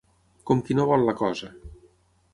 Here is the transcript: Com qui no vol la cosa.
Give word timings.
Com 0.49 0.63
qui 0.69 0.77
no 0.79 0.87
vol 0.93 1.05
la 1.11 1.15
cosa. 1.21 1.51